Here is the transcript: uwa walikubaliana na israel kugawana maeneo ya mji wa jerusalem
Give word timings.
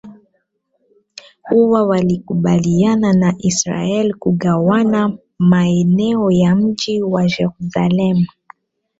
uwa 1.51 1.83
walikubaliana 1.83 3.13
na 3.13 3.35
israel 3.37 4.13
kugawana 4.13 5.17
maeneo 5.39 6.31
ya 6.31 6.55
mji 6.55 7.03
wa 7.03 7.25
jerusalem 7.25 8.25